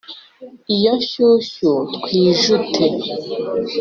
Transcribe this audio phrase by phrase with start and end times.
[0.75, 1.71] iyo nshyushyu
[2.03, 2.85] twijute.